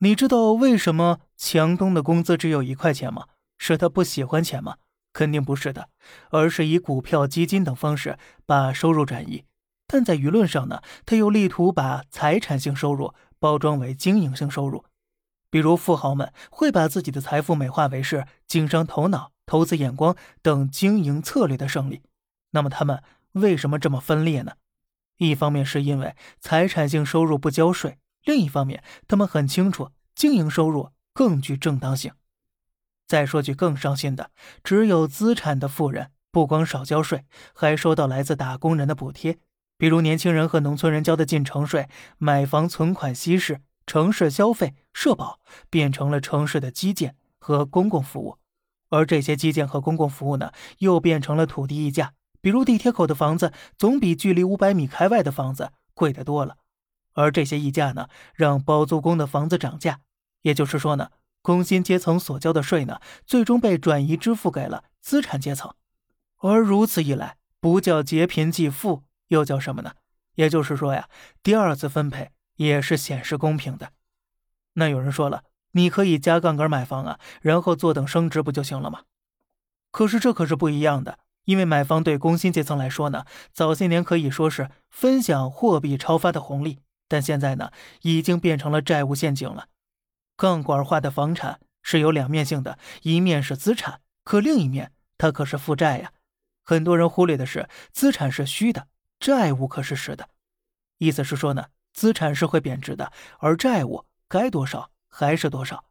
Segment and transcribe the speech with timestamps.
[0.00, 3.26] 你知道为什么强东的工资只有一块钱吗？
[3.56, 4.76] 是他不喜欢钱吗？
[5.12, 5.88] 肯定不是的，
[6.30, 8.16] 而是以股票、基金等方式
[8.46, 9.44] 把收入转移。
[9.88, 14.84] 但在舆论上呢，他又力图把财产性收入包装为经营性收入。
[15.50, 22.02] 比如富豪们会把自己的财富美化为是经商头脑、投资眼光等经营策略的胜利。
[22.52, 23.02] 那么他们
[23.32, 24.52] 为什么这么分裂呢？
[25.16, 27.98] 一方面是因为财产性收入不交税。
[28.28, 32.12] 另一方面，他们很清楚经营收入更具正当性。
[33.06, 39.38] 再说句更伤心的，只有资产的富人不光少交税，还收到来自打工人的补贴，
[39.78, 48.36] 比如年轻人和农村人交的进城税、买房存款稀释、城市消费、社保，变成了城市的基建和公共服务。
[48.90, 56.58] 而这些基建和公共服务呢，又变成了土地溢价，比如地铁口的房子总比距离五百米开外的房子贵得多了。
[57.14, 60.00] 而这些溢价呢，让包租公的房子涨价，
[60.42, 61.10] 也就是说呢，
[61.42, 65.74] 工薪阶层所交的税呢，最终被转移支付给了资产阶层。
[66.38, 69.92] 而如此一来，不叫劫贫济富，又叫什么呢？
[70.36, 71.08] 也就是说呀，
[71.42, 73.90] 第二次分配也是显示公平的。
[74.74, 75.42] 那有人说了，
[75.72, 79.02] 你可以加杠杆买房啊，然后坐等升值不就行了吗？
[79.90, 86.78] 可是这可是不一样的，因为买房对工薪阶层来说呢，早些年可以说是分享货币超发的红利。
[87.08, 89.68] 但现在呢，已经变成了债务陷阱了。
[90.36, 96.12] 杠杆化的房产是有两面性的，一面是资产，可另一面它可是负债呀。
[96.62, 98.86] 很多人忽略的是，资产是虚的，
[99.18, 100.28] 债务可是实的。
[100.98, 105.86] 意思是说呢，资产是会贬值的，而债务该多少还是多少。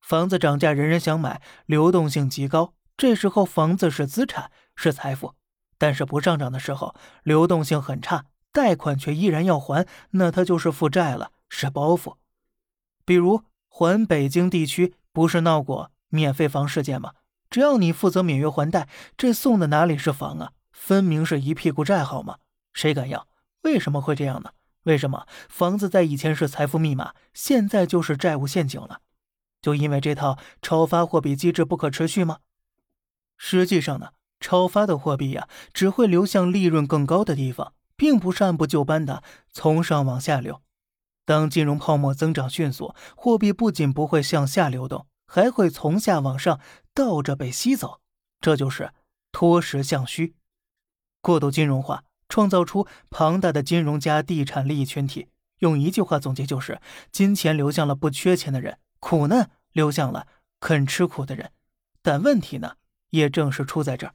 [0.00, 5.34] 房子涨价，人人想买，流动性极高，这时候房子是资产，是财富。
[5.76, 6.94] 但是不上涨的时候，
[7.24, 8.26] 流动性很差。
[8.54, 12.14] 贷款却依然要还，那他就是负债了，是包袱。
[13.04, 17.14] 比如环北京地区不是闹过免费房事件吗？
[17.50, 20.52] 只要你负责免约还贷，这送的哪里是房啊？
[20.70, 22.38] 分明是一屁股债，好吗？
[22.72, 23.26] 谁敢要？
[23.62, 24.52] 为什么会这样呢？
[24.84, 29.00] 为什么房子在以前是财富密码，现在就是债务陷阱了？
[29.60, 32.38] 就因为这套超发货币机制不可持续吗？
[33.36, 37.72] 实际上呢，超发的货币呀，只会流向利润更高的地方。
[37.96, 39.22] 并不是按部就班的
[39.52, 40.62] 从上往下流。
[41.24, 46.60] 当金融泡沫增长迅速，货币不仅不会向下流动，还会从下往上
[46.92, 48.00] 倒着被吸走。
[48.40, 48.92] 这就是
[49.32, 50.34] 脱实向虚。
[51.22, 55.28] 过度金融化创造出庞大的金融加地产利益群体。
[55.60, 60.26] 用一句话总结就是：金钱流向了不缺钱的人，苦难流向了
[60.60, 61.52] 肯吃苦的人。
[62.02, 62.76] 但问题呢，
[63.10, 64.14] 也正是出在这儿，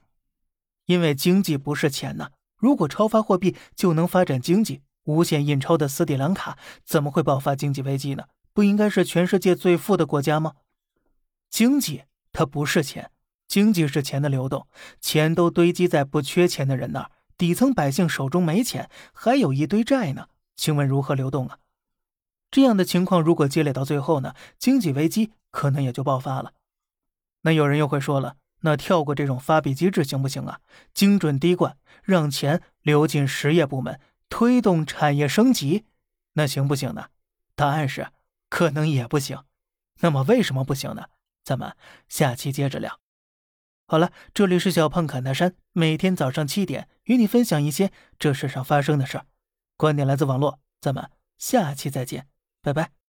[0.84, 2.30] 因为经济不是钱呐。
[2.60, 8.24] 如果超发货币就能发展经济，无限印钞的斯里兰卡怎么会爆发经济危机呢？
[8.52, 10.52] 不应该是全世界最富的国家吗？
[11.48, 13.10] 经济它不是钱，
[13.48, 14.66] 经济是钱的流动，
[15.00, 21.58] 钱都堆积在不缺钱的人那儿，底层百姓手中没钱，还有一堆债呢，请问如何流动啊？
[22.50, 26.52] 这样的情况如果积累到最后呢，经济危机可能也就爆发了。
[27.42, 28.36] 那有人又会说了。
[28.60, 30.60] 那跳过这种发币机制行不行啊？
[30.92, 35.84] 精准滴灌，让钱流进实业部门，推动产业升级，
[36.34, 37.08] 那行不行呢？
[37.54, 38.08] 答案是
[38.48, 39.44] 可能也不行。
[40.00, 41.06] 那么为什么不行呢？
[41.42, 41.74] 咱们
[42.08, 43.00] 下期接着聊。
[43.86, 49.26] 好了，这里是小胖侃大山，每天早上七点与你分享一些这世上发生的事儿，
[49.76, 52.28] 观点来自网络，咱们下期再见，
[52.62, 52.99] 拜拜。